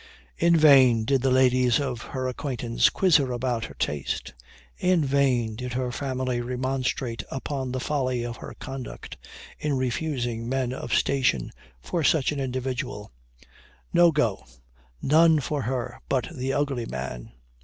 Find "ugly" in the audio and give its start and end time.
16.51-16.87